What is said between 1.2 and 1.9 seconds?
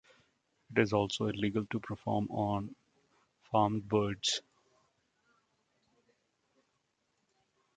illegal to